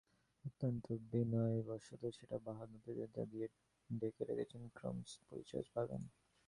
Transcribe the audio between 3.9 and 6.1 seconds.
ঢেকে রেখেছেন, ক্রমশ পরিচয় পাবেন।